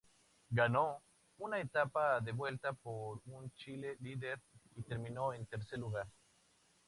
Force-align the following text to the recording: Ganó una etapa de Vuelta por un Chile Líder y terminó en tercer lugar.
Ganó 0.49 1.03
una 1.37 1.59
etapa 1.59 2.19
de 2.21 2.31
Vuelta 2.31 2.73
por 2.73 3.21
un 3.25 3.51
Chile 3.51 3.97
Líder 3.99 4.39
y 4.75 4.81
terminó 4.81 5.31
en 5.31 5.45
tercer 5.45 5.77
lugar. 5.77 6.07